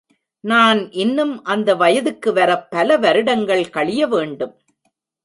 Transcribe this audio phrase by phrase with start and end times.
[0.43, 4.55] நான் இன்னும் அந்த வயதுக்கு வரப் பல வருடங்கள் கழிய வேண்டும்.